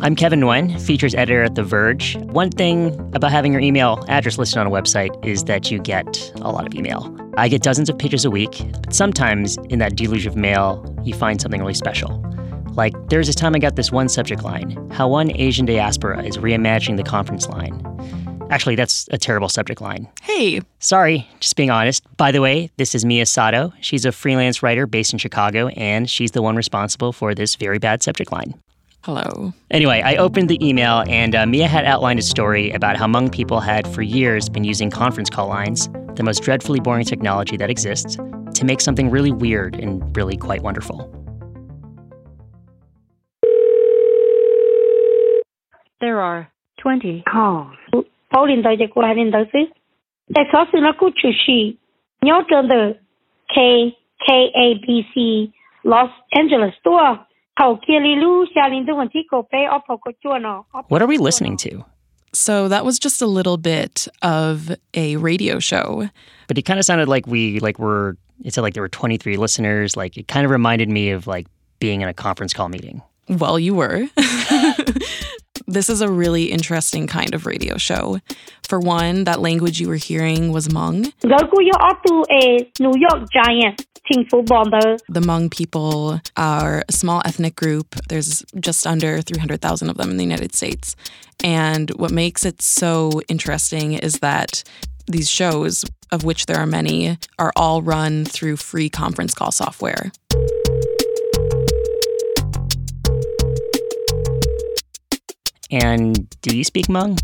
[0.00, 2.16] I'm Kevin Nguyen, features editor at The Verge.
[2.26, 6.32] One thing about having your email address listed on a website is that you get
[6.36, 7.12] a lot of email.
[7.36, 11.14] I get dozens of pages a week, but sometimes in that deluge of mail, you
[11.14, 12.24] find something really special.
[12.74, 16.36] Like, there's this time I got this one subject line how one Asian diaspora is
[16.36, 17.84] reimagining the conference line.
[18.50, 20.08] Actually, that's a terrible subject line.
[20.22, 20.60] Hey.
[20.78, 22.04] Sorry, just being honest.
[22.16, 23.72] By the way, this is Mia Sato.
[23.80, 27.78] She's a freelance writer based in Chicago, and she's the one responsible for this very
[27.78, 28.54] bad subject line.
[29.02, 29.52] Hello.
[29.70, 33.30] Anyway, I opened the email, and uh, Mia had outlined a story about how Hmong
[33.30, 37.70] people had for years been using conference call lines, the most dreadfully boring technology that
[37.70, 38.16] exists,
[38.54, 41.14] to make something really weird and really quite wonderful.
[46.00, 47.74] There are 20 calls.
[53.54, 55.52] K K A B C
[55.84, 57.27] Los Angeles 多。
[60.88, 61.84] What are we listening to?
[62.32, 66.08] So that was just a little bit of a radio show.
[66.46, 69.36] But it kind of sounded like we like were it said like there were 23
[69.36, 69.96] listeners.
[69.96, 71.46] Like it kind of reminded me of like
[71.80, 73.02] being in a conference call meeting.
[73.28, 74.06] Well, you were.
[75.66, 78.20] this is a really interesting kind of radio show.
[78.66, 81.12] For one, that language you were hearing was Hmong.
[84.10, 85.02] New York Giants.
[85.08, 87.94] The Hmong people are a small ethnic group.
[88.08, 90.96] There's just under 300,000 of them in the United States.
[91.42, 94.64] And what makes it so interesting is that
[95.06, 100.10] these shows, of which there are many, are all run through free conference call software.
[105.70, 107.20] And do you speak Hmong?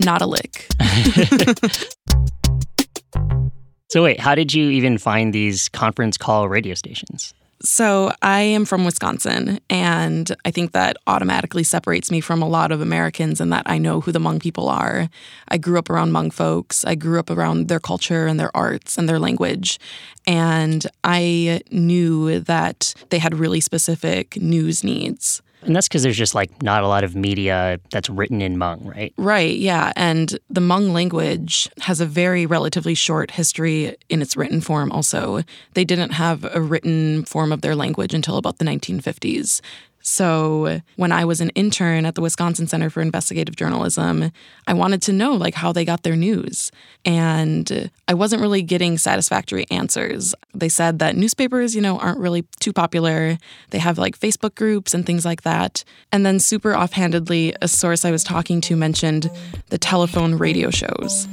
[0.00, 0.66] Not a lick.
[3.94, 7.32] So, wait, how did you even find these conference call radio stations?
[7.62, 12.72] So, I am from Wisconsin, and I think that automatically separates me from a lot
[12.72, 15.08] of Americans in that I know who the Hmong people are.
[15.46, 18.98] I grew up around Hmong folks, I grew up around their culture and their arts
[18.98, 19.78] and their language.
[20.26, 25.40] And I knew that they had really specific news needs.
[25.64, 28.84] And that's because there's just like not a lot of media that's written in Hmong,
[28.84, 29.12] right?
[29.16, 29.92] Right, yeah.
[29.96, 35.42] And the Hmong language has a very relatively short history in its written form, also.
[35.74, 39.60] They didn't have a written form of their language until about the 1950s.
[40.06, 44.30] So when I was an intern at the Wisconsin Center for Investigative Journalism,
[44.66, 46.70] I wanted to know like how they got their news.
[47.06, 50.34] And I wasn't really getting satisfactory answers.
[50.54, 53.38] They said that newspapers, you know, aren't really too popular.
[53.70, 55.84] They have like Facebook groups and things like that.
[56.12, 59.30] And then super offhandedly, a source I was talking to mentioned
[59.70, 61.28] the telephone radio shows.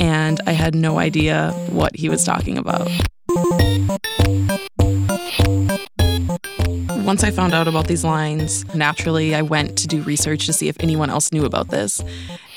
[0.00, 2.90] And I had no idea what he was talking about.
[7.04, 10.68] Once I found out about these lines, naturally I went to do research to see
[10.68, 12.02] if anyone else knew about this.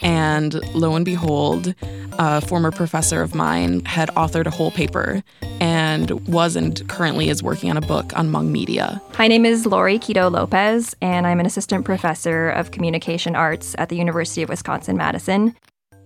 [0.02, 1.74] And lo and behold,
[2.20, 5.24] a former professor of mine had authored a whole paper
[5.60, 9.02] and was and currently is working on a book on Hmong media.
[9.18, 13.90] My name is Lori Kido Lopez, and I'm an assistant professor of communication arts at
[13.90, 15.56] the University of Wisconsin Madison.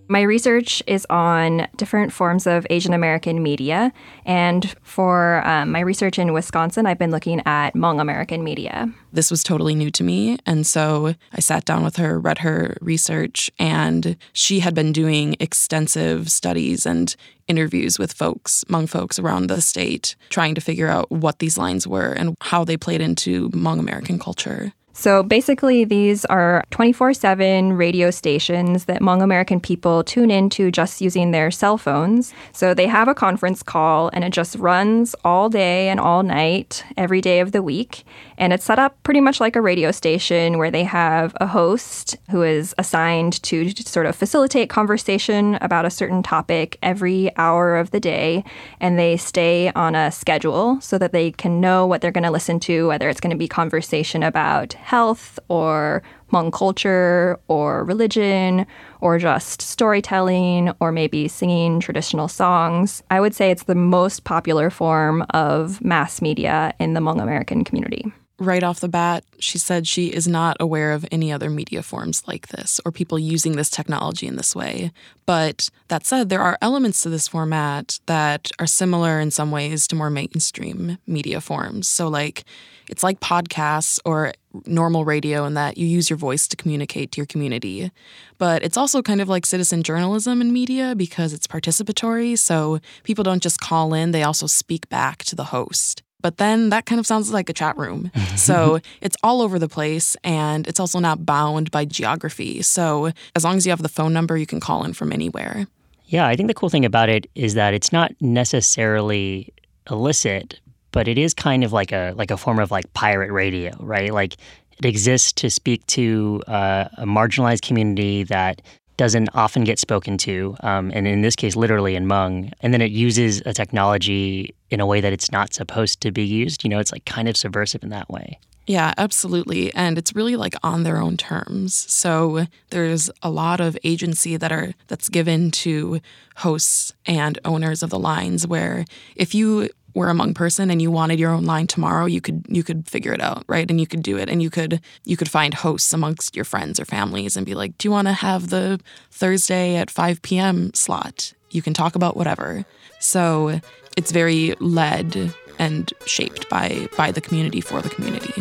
[0.10, 3.92] My research is on different forms of Asian American media.
[4.26, 8.90] And for um, my research in Wisconsin, I've been looking at Hmong American media.
[9.12, 10.38] This was totally new to me.
[10.46, 15.36] And so I sat down with her, read her research, and she had been doing
[15.42, 17.14] extensive studies and
[17.48, 21.86] interviews with folks, Hmong folks around the state, trying to figure out what these lines
[21.86, 24.74] were and how they played into Hmong American culture.
[25.00, 31.02] So basically, these are 24 7 radio stations that Hmong American people tune into just
[31.02, 32.34] using their cell phones.
[32.52, 36.84] So they have a conference call and it just runs all day and all night,
[36.98, 38.06] every day of the week.
[38.40, 42.18] And it's set up pretty much like a radio station where they have a host
[42.32, 47.92] who is assigned to sort of facilitate conversation about a certain topic every hour of
[47.92, 48.44] the day.
[48.80, 52.32] And they stay on a schedule so that they can know what they're going to
[52.32, 58.66] listen to, whether it's going to be conversation about health or Hmong culture or religion
[59.02, 63.04] or just storytelling or maybe singing traditional songs.
[63.12, 67.66] I would say it's the most popular form of mass media in the Hmong American
[67.66, 71.82] community right off the bat, she said she is not aware of any other media
[71.82, 74.92] forms like this or people using this technology in this way.
[75.26, 79.88] But that said, there are elements to this format that are similar in some ways
[79.88, 81.88] to more mainstream media forms.
[81.88, 82.44] So, like,
[82.90, 84.34] it's like podcasts or
[84.66, 87.92] normal radio in that you use your voice to communicate to your community.
[88.38, 92.38] But it's also kind of like citizen journalism in media because it's participatory.
[92.38, 96.04] So people don't just call in, they also speak back to the host.
[96.22, 98.12] But then that kind of sounds like a chat room.
[98.36, 102.62] so it's all over the place and it's also not bound by geography.
[102.62, 105.68] So as long as you have the phone number, you can call in from anywhere.
[106.06, 109.54] Yeah, I think the cool thing about it is that it's not necessarily
[109.90, 110.60] illicit,
[110.98, 114.12] but it is kind of like a like a form of like pirate radio, right?
[114.12, 114.34] Like
[114.80, 118.64] it exists to speak to uh, a marginalized community that
[118.98, 122.52] doesn't often get spoken to, um, and in this case, literally in Hmong.
[122.62, 126.24] And then it uses a technology in a way that it's not supposed to be
[126.24, 126.64] used.
[126.64, 128.40] You know, it's like kind of subversive in that way.
[128.66, 129.72] Yeah, absolutely.
[129.76, 131.76] And it's really like on their own terms.
[131.76, 136.02] So there's a lot of agency that are that's given to
[136.38, 138.84] hosts and owners of the lines where
[139.16, 142.46] if you were a Hmong person and you wanted your own line tomorrow, you could
[142.48, 143.70] you could figure it out, right?
[143.70, 146.80] And you could do it, and you could you could find hosts amongst your friends
[146.80, 148.80] or families and be like, "Do you want to have the
[149.12, 150.72] Thursday at 5 p.m.
[150.74, 152.66] slot?" You can talk about whatever.
[153.00, 153.60] So
[153.98, 158.34] it's very led and shaped by by the community for the community.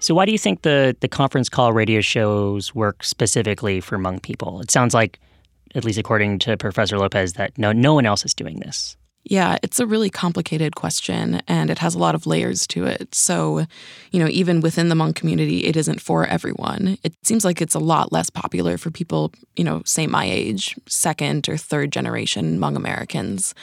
[0.00, 4.22] So why do you think the the conference call radio shows work specifically for Hmong
[4.22, 4.60] people?
[4.60, 5.18] It sounds like
[5.74, 8.96] at least according to Professor Lopez, that no, no one else is doing this.
[9.24, 13.14] Yeah, it's a really complicated question and it has a lot of layers to it.
[13.14, 13.66] So,
[14.10, 16.96] you know, even within the Hmong community, it isn't for everyone.
[17.02, 20.76] It seems like it's a lot less popular for people, you know, say my age,
[20.86, 23.54] second or third generation Hmong Americans.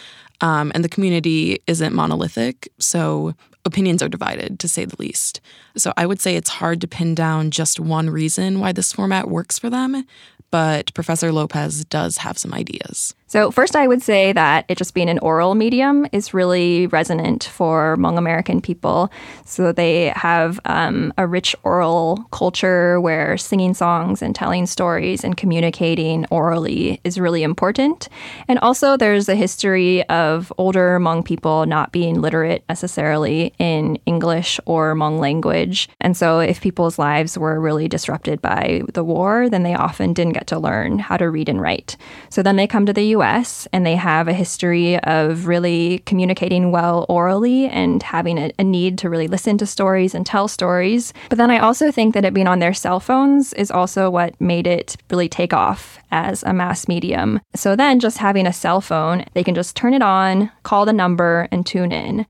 [0.42, 2.70] Um, and the community isn't monolithic.
[2.78, 5.42] So opinions are divided, to say the least.
[5.76, 9.30] So I would say it's hard to pin down just one reason why this format
[9.30, 10.06] works for them
[10.52, 13.16] but Professor Lopez does have some ideas.
[13.36, 17.44] So, first, I would say that it just being an oral medium is really resonant
[17.44, 19.12] for Hmong American people.
[19.44, 25.36] So, they have um, a rich oral culture where singing songs and telling stories and
[25.36, 28.08] communicating orally is really important.
[28.48, 34.62] And also, there's a history of older Hmong people not being literate necessarily in English
[34.66, 35.90] or Hmong language.
[36.00, 40.36] And so, if people's lives were really disrupted by the war, then they often didn't
[40.36, 41.98] get to learn how to read and write.
[42.30, 43.25] So, then they come to the US
[43.72, 48.98] and they have a history of really communicating well orally and having a, a, need
[49.00, 51.14] to really listen to stories and tell stories.
[51.30, 54.40] But then I also think that it being on their cell phones is also what
[54.40, 57.40] made it really take off as a mass medium.
[57.56, 60.94] So then just having a cell phone, they can just turn it on, call the
[60.94, 62.26] number, and tune in.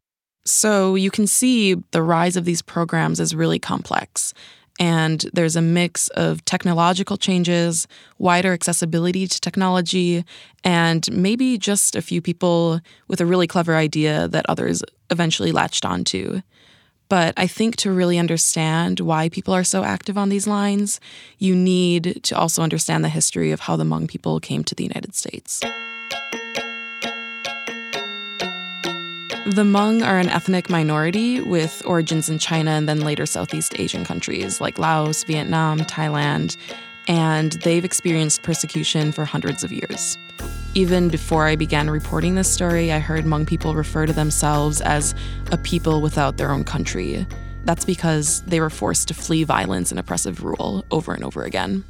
[0.46, 4.34] So you can see the rise of these programs is really complex.
[4.80, 7.88] And there's a mix of technological changes,
[8.18, 10.26] wider accessibility to technology,
[10.64, 15.86] and maybe just a few people with a really clever idea that others eventually latched
[15.86, 16.42] onto.
[17.08, 21.00] But I think to really understand why people are so active on these lines,
[21.38, 24.84] you need to also understand the history of how the Hmong people came to the
[24.84, 25.62] United States.
[29.46, 34.04] The Hmong are an ethnic minority with origins in China and then later Southeast Asian
[34.04, 36.58] countries like Laos, Vietnam, Thailand,
[37.08, 40.18] and they've experienced persecution for hundreds of years.
[40.74, 45.14] Even before I began reporting this story, I heard Hmong people refer to themselves as
[45.52, 47.28] a people without their own country.
[47.66, 51.84] That's because they were forced to flee violence and oppressive rule over and over again.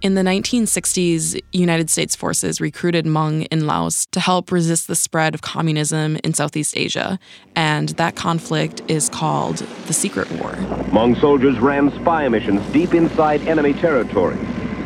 [0.00, 5.34] In the 1960s, United States forces recruited Hmong in Laos to help resist the spread
[5.34, 7.18] of communism in Southeast Asia,
[7.56, 9.56] and that conflict is called
[9.88, 10.52] the Secret War.
[10.92, 14.38] Hmong soldiers ran spy missions deep inside enemy territory,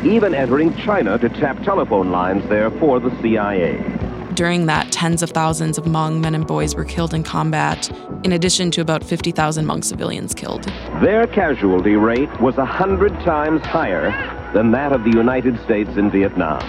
[0.03, 4.12] even entering China to tap telephone lines there for the CIA.
[4.35, 7.91] During that, tens of thousands of Hmong men and boys were killed in combat,
[8.23, 10.63] in addition to about 50,000 Hmong civilians killed.
[11.03, 14.09] Their casualty rate was a hundred times higher
[14.55, 16.61] than that of the United States in Vietnam.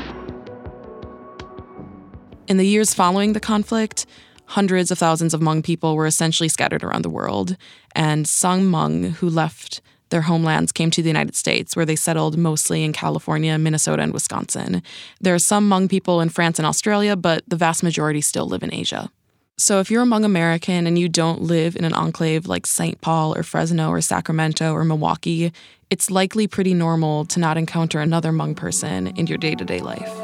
[2.49, 4.05] In the years following the conflict,
[4.45, 7.57] hundreds of thousands of Hmong people were essentially scattered around the world,
[7.95, 9.81] and some Hmong who left
[10.15, 14.13] their homelands came to the United States, where they settled mostly in California, Minnesota, and
[14.13, 14.81] Wisconsin.
[15.21, 18.63] There are some Hmong people in France and Australia, but the vast majority still live
[18.63, 19.11] in Asia.
[19.59, 23.01] So if you're a Hmong American and you don't live in an enclave like St.
[23.01, 25.53] Paul or Fresno or Sacramento or Milwaukee,
[25.91, 29.81] it's likely pretty normal to not encounter another Hmong person in your day to day
[29.81, 30.15] life.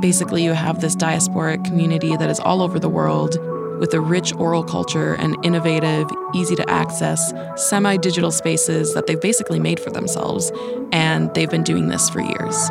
[0.00, 3.38] Basically, you have this diasporic community that is all over the world
[3.78, 9.20] with a rich oral culture and innovative, easy to access, semi digital spaces that they've
[9.20, 10.52] basically made for themselves.
[10.92, 12.70] And they've been doing this for years.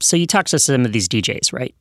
[0.00, 1.74] So you talked to some of these DJs, right?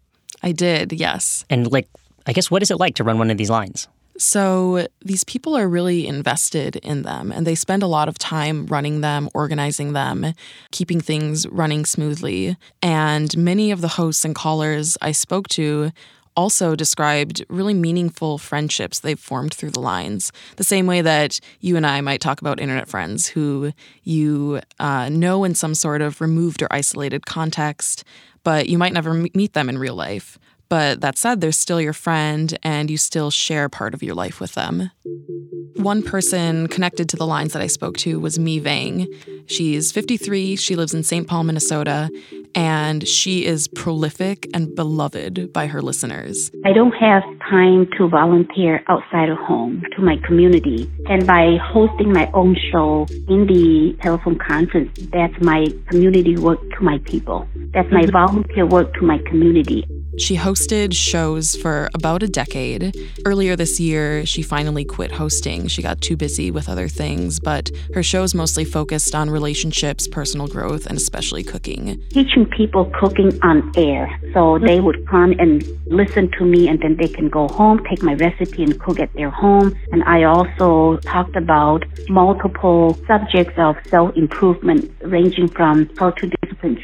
[0.43, 1.45] I did, yes.
[1.49, 1.87] And like,
[2.25, 3.87] I guess what is it like to run one of these lines?
[4.19, 8.65] So these people are really invested in them and they spend a lot of time
[8.65, 10.33] running them, organizing them,
[10.71, 12.57] keeping things running smoothly.
[12.81, 15.91] And many of the hosts and callers I spoke to
[16.39, 20.31] also described really meaningful friendships they've formed through the lines.
[20.55, 25.09] The same way that you and I might talk about internet friends who you uh,
[25.09, 28.05] know in some sort of removed or isolated context,
[28.45, 30.39] but you might never meet them in real life.
[30.69, 34.39] But that said, they're still your friend and you still share part of your life
[34.39, 34.91] with them.
[35.75, 39.07] One person connected to the lines that I spoke to was Mi Vang.
[39.47, 41.27] She's 53, she lives in St.
[41.27, 42.09] Paul, Minnesota,
[42.53, 46.51] and she is prolific and beloved by her listeners.
[46.65, 50.91] I don't have time to volunteer outside of home to my community.
[51.07, 56.83] And by hosting my own show in the telephone conference, that's my community work to
[56.83, 57.47] my people.
[57.73, 58.11] That's my mm-hmm.
[58.11, 59.85] volunteer work to my community.
[60.19, 62.93] She hosted shows for about a decade.
[63.25, 65.67] Earlier this year, she finally quit hosting.
[65.67, 70.47] She got too busy with other things, but her shows mostly focused on relationships, personal
[70.47, 72.03] growth, and especially cooking.
[72.09, 74.19] Teaching people cooking on air.
[74.33, 78.03] So they would come and listen to me, and then they can go home, take
[78.03, 79.73] my recipe, and cook at their home.
[79.93, 86.29] And I also talked about multiple subjects of self improvement, ranging from how to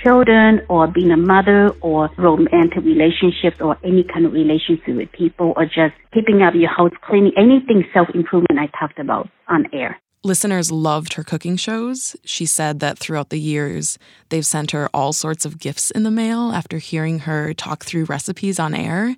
[0.04, 5.54] children, or being a mother, or romantic relationships or any kind of relationship with people
[5.56, 10.00] or just keeping up your house cleaning, anything self improvement I talked about on air.
[10.26, 12.16] Listeners loved her cooking shows.
[12.26, 16.10] She said that throughout the years, they've sent her all sorts of gifts in the
[16.10, 19.16] mail after hearing her talk through recipes on air.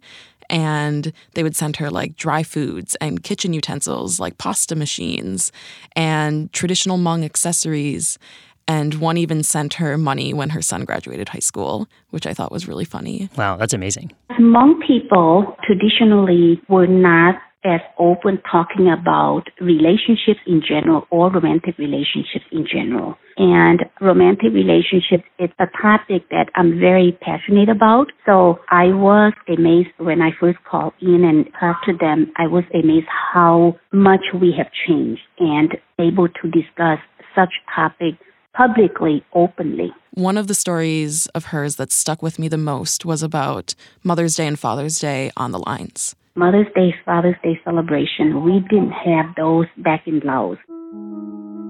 [0.50, 5.54] And they would send her like dry foods and kitchen utensils like pasta machines
[5.96, 8.20] and traditional Hmong accessories
[8.67, 12.51] and one even sent her money when her son graduated high school, which I thought
[12.51, 13.29] was really funny.
[13.38, 14.12] Wow, that's amazing.
[14.31, 22.45] Hmong people traditionally were not as open talking about relationships in general or romantic relationships
[22.51, 23.17] in general.
[23.36, 28.07] And romantic relationships is a topic that I'm very passionate about.
[28.25, 32.31] So I was amazed when I first called in and talked to them.
[32.38, 37.00] I was amazed how much we have changed and able to discuss
[37.36, 38.17] such topics
[38.58, 39.94] publicly, openly.
[40.12, 44.36] One of the stories of hers that stuck with me the most was about Mother's
[44.36, 46.16] Day and Father's Day on the lines.
[46.36, 50.58] Mother's Day, Father's Day celebration, we didn't have those back in Laos.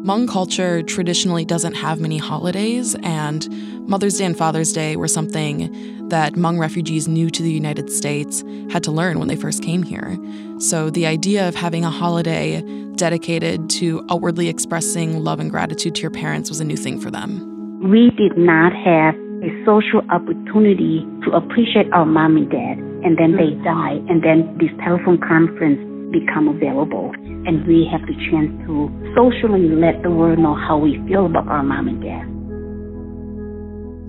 [0.04, 3.48] Hmong culture traditionally doesn't have many holidays, and
[3.90, 8.44] Mother's Day and Father's Day were something that Hmong refugees new to the United States
[8.72, 10.18] had to learn when they first came here.
[10.60, 12.62] So the idea of having a holiday
[12.96, 17.12] dedicated to outwardly expressing love and gratitude to your parents was a new thing for
[17.12, 17.90] them.
[17.90, 23.34] We did not have a social opportunity to appreciate our mom and dad, and then
[23.34, 27.12] they die, and then this telephone conference become available
[27.46, 31.48] and we have the chance to socially let the world know how we feel about
[31.48, 32.26] our mom and dad.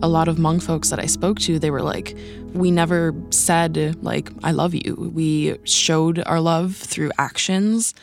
[0.01, 2.17] A lot of Hmong folks that I spoke to, they were like,
[2.55, 5.11] we never said, like, I love you.
[5.13, 7.95] We showed our love through actions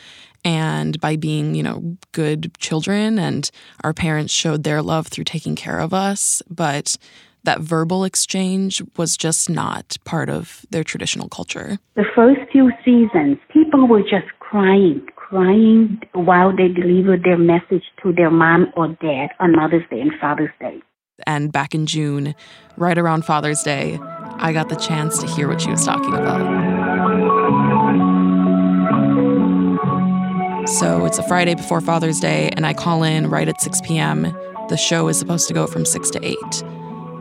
[0.44, 3.18] and by being, you know, good children.
[3.18, 3.50] And
[3.82, 6.42] our parents showed their love through taking care of us.
[6.50, 6.98] But
[7.46, 11.78] that verbal exchange was just not part of their traditional culture.
[11.94, 18.12] The first few seasons, people were just crying, crying while they delivered their message to
[18.12, 20.80] their mom or dad on Mother's Day and Father's Day.
[21.26, 22.34] And back in June,
[22.76, 23.98] right around Father's Day,
[24.38, 26.46] I got the chance to hear what she was talking about.
[30.68, 34.22] So it's a Friday before Father's Day, and I call in right at 6 p.m.
[34.68, 36.36] The show is supposed to go from 6 to 8.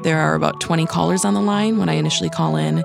[0.04, 2.84] There are about 20 callers on the line when I initially call in,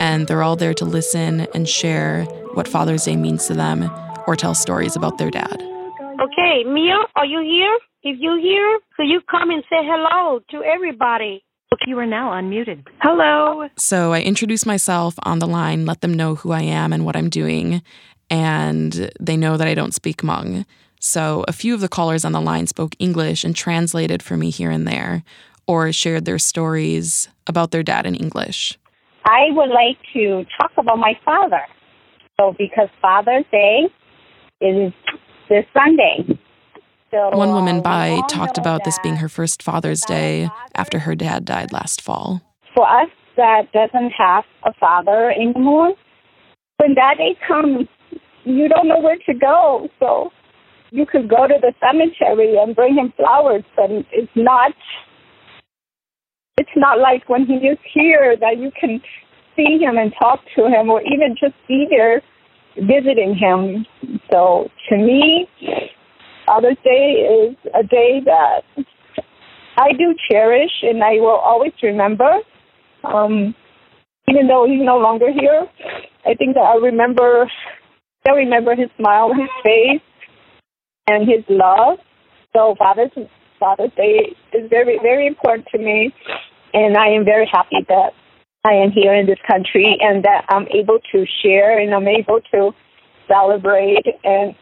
[0.00, 3.90] and they're all there to listen and share what Father's Day means to them
[4.26, 5.62] or tell stories about their dad.
[6.20, 7.78] Okay, Mia, are you here?
[8.02, 11.44] If you're here, could you come and say hello to everybody?
[11.70, 12.86] Look, you are now unmuted.
[13.00, 13.68] Hello.
[13.78, 17.16] So I introduce myself on the line, let them know who I am and what
[17.16, 17.82] I'm doing,
[18.28, 20.66] and they know that I don't speak Hmong.
[21.00, 24.50] So a few of the callers on the line spoke English and translated for me
[24.50, 25.24] here and there,
[25.66, 28.78] or shared their stories about their dad in English.
[29.24, 31.62] I would like to talk about my father.
[32.40, 33.88] So, because Father's Day
[34.60, 34.92] is
[35.48, 36.38] this Sunday.
[37.10, 41.14] So, One woman um, by talked about this being her first Father's Day after her
[41.14, 42.40] dad died last fall.
[42.74, 45.94] For us that doesn't have a father anymore,
[46.78, 47.86] when that day comes,
[48.44, 49.88] you don't know where to go.
[50.00, 50.32] So
[50.90, 54.72] you could go to the cemetery and bring him flowers, but it's not
[56.58, 59.00] it's not like when he is here that you can
[59.56, 62.22] see him and talk to him or even just be there
[62.76, 63.86] visiting him.
[64.30, 65.48] So to me,
[66.46, 68.62] Father's Day is a day that
[69.76, 72.38] I do cherish and I will always remember.
[73.04, 73.54] Um,
[74.28, 75.66] even though he's no longer here,
[76.24, 77.50] I think that I remember,
[78.26, 80.02] I remember his smile, his face,
[81.08, 81.98] and his love.
[82.52, 83.10] So Father's
[83.58, 86.12] Father's Day is very, very important to me,
[86.74, 88.10] and I am very happy that
[88.64, 92.40] I am here in this country and that I'm able to share and I'm able
[92.52, 92.70] to
[93.26, 94.54] celebrate and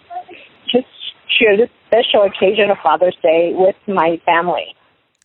[0.72, 0.86] just
[1.38, 4.74] share this special occasion of Father's Day with my family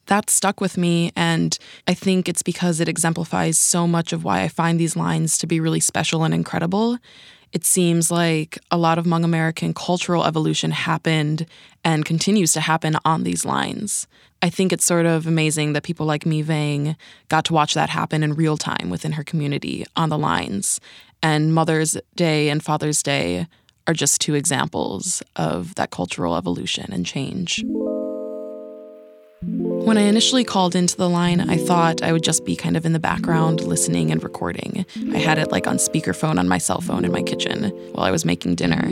[0.07, 1.11] that stuck with me.
[1.15, 5.37] And I think it's because it exemplifies so much of why I find these lines
[5.39, 6.97] to be really special and incredible.
[7.55, 11.45] It seems like a lot of Hmong American cultural evolution happened
[11.85, 14.07] and continues to happen on these lines.
[14.41, 16.97] I think it's sort of amazing that people like Mi Vang
[17.29, 20.81] got to watch that happen in real time within her community on the lines.
[21.23, 23.47] And Mother's Day and Father's Day
[23.87, 27.63] are just two examples of that cultural evolution and change.
[29.47, 32.83] When I initially called into the line, I thought I would just be kind of
[32.83, 34.87] in the background listening and recording.
[35.13, 38.11] I had it like on speakerphone on my cell phone in my kitchen while I
[38.11, 38.91] was making dinner.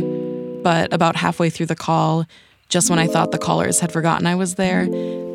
[0.62, 2.28] But about halfway through the call,
[2.70, 4.86] just when I thought the callers had forgotten I was there,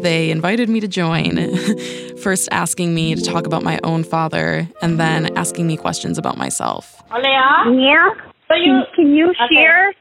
[0.02, 1.56] they invited me to join.
[2.18, 6.38] First, asking me to talk about my own father, and then asking me questions about
[6.38, 7.02] myself.
[7.66, 8.10] Yeah.
[8.46, 9.54] So you, can you okay.
[9.54, 9.94] share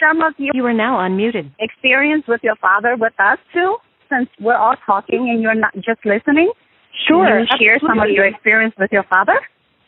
[0.00, 3.76] some of your you are now unmuted experience with your father with us too?
[4.10, 6.52] Since we're all talking and you're not just listening?
[7.06, 7.26] Sure.
[7.26, 9.40] Can you share some of your experience with your father?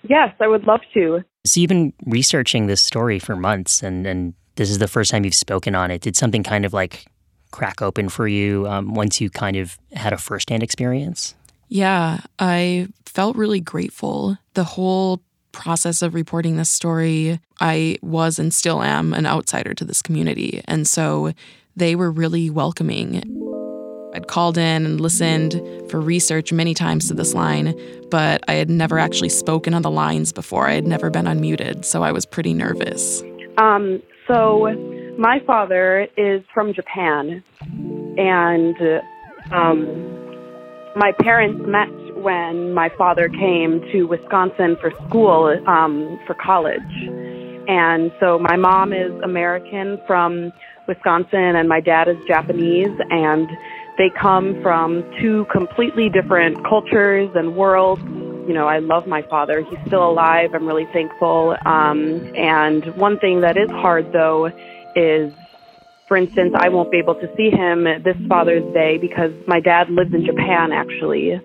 [0.08, 1.22] Yes, I would love to.
[1.44, 5.24] So you've been researching this story for months, and, and this is the first time
[5.24, 6.02] you've spoken on it.
[6.02, 7.06] Did something kind of like
[7.50, 11.34] crack open for you um, once you kind of had a firsthand experience?
[11.68, 14.38] Yeah, I felt really grateful.
[14.54, 19.84] The whole process of reporting this story, I was and still am an outsider to
[19.84, 20.62] this community.
[20.66, 21.32] And so
[21.76, 23.22] they were really welcoming.
[24.14, 25.54] I'd called in and listened
[25.90, 27.78] for research many times to this line,
[28.10, 30.68] but I had never actually spoken on the lines before.
[30.68, 33.22] I had never been unmuted, so I was pretty nervous.
[33.58, 34.68] Um, so,
[35.18, 37.42] my father is from Japan,
[38.18, 38.76] and
[39.50, 39.84] um,
[40.96, 46.80] my parents met when my father came to Wisconsin for school, um, for college.
[47.68, 50.52] And so, my mom is American from
[50.86, 53.48] Wisconsin, and my dad is Japanese, and
[54.02, 58.02] they come from two completely different cultures and worlds.
[58.48, 59.62] You know, I love my father.
[59.62, 60.50] He's still alive.
[60.54, 61.54] I'm really thankful.
[61.64, 64.50] Um, and one thing that is hard, though,
[64.96, 65.32] is
[66.08, 69.88] for instance, I won't be able to see him this Father's Day because my dad
[69.88, 71.40] lives in Japan, actually.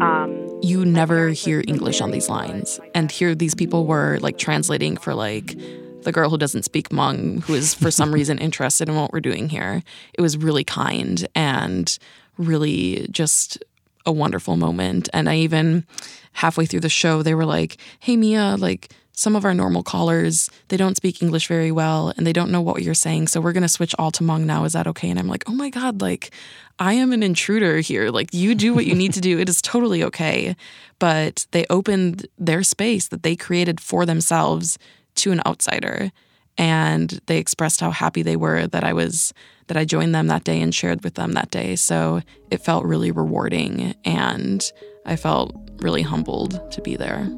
[0.00, 2.78] Um, you never hear English on these lines.
[2.94, 5.56] And here these people were like translating for like
[6.02, 9.20] the girl who doesn't speak Hmong, who is for some reason interested in what we're
[9.20, 9.82] doing here.
[10.14, 11.98] It was really kind and
[12.36, 13.62] really just
[14.06, 15.08] a wonderful moment.
[15.12, 15.84] And I even
[16.32, 20.48] halfway through the show, they were like, "Hey Mia, like." Some of our normal callers,
[20.68, 23.26] they don't speak English very well and they don't know what you're saying.
[23.26, 24.62] So we're going to switch all to Hmong now.
[24.62, 25.10] Is that okay?
[25.10, 26.30] And I'm like, oh my God, like,
[26.78, 28.10] I am an intruder here.
[28.10, 29.40] Like, you do what you need to do.
[29.40, 30.54] It is totally okay.
[31.00, 34.78] But they opened their space that they created for themselves
[35.18, 36.10] to an outsider
[36.58, 39.32] and they expressed how happy they were that I was
[39.68, 41.76] that I joined them that day and shared with them that day.
[41.76, 44.64] So it felt really rewarding and
[45.06, 47.28] I felt really humbled to be there.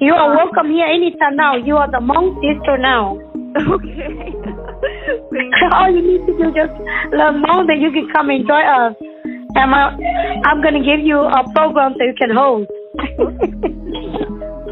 [0.00, 1.56] You are welcome here anytime now.
[1.56, 3.18] You are the Hmong sister now.
[3.56, 4.32] Okay.
[5.72, 6.72] All you need to do just
[7.12, 8.96] let know that you can come and join us.
[9.54, 9.74] And
[10.46, 12.66] I'm going to give you a program that you can hold.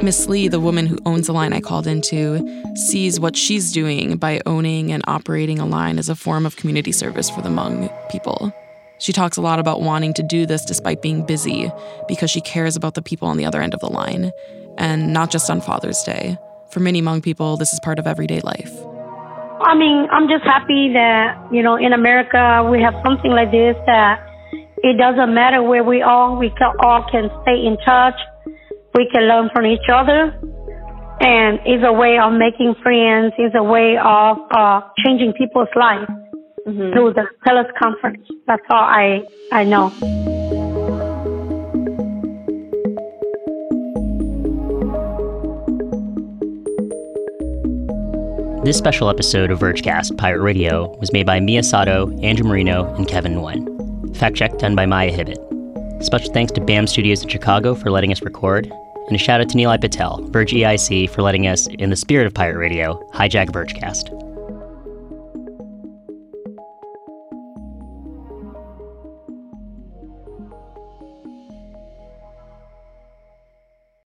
[0.03, 2.41] Miss Lee, the woman who owns the line I called into,
[2.75, 6.91] sees what she's doing by owning and operating a line as a form of community
[6.91, 8.51] service for the Hmong people.
[8.99, 11.71] She talks a lot about wanting to do this despite being busy
[12.09, 14.33] because she cares about the people on the other end of the line,
[14.79, 16.39] and not just on Father's Day.
[16.71, 18.73] For many Hmong people, this is part of everyday life.
[19.61, 23.77] I mean, I'm just happy that, you know, in America we have something like this
[23.85, 24.27] that
[24.79, 26.51] it doesn't matter where we are, we
[26.83, 28.15] all can stay in touch
[28.95, 30.35] we can learn from each other.
[31.23, 36.11] And it's a way of making friends, it's a way of uh, changing people's lives
[36.67, 36.93] mm-hmm.
[36.93, 38.27] through the teleconference.
[38.47, 39.21] That's all I,
[39.53, 39.91] I know.
[48.65, 53.09] This special episode of Vergecast Pirate Radio was made by Mia Sato, Andrew Marino, and
[53.09, 54.17] Kevin Nguyen.
[54.17, 56.05] Fact check done by Maya Hibbett.
[56.05, 58.71] Special thanks to BAM Studios in Chicago for letting us record,
[59.11, 62.27] and a shout out to Nilay Patel, Verge EIC, for letting us, in the spirit
[62.27, 64.20] of pirate radio, hijack Vergecast.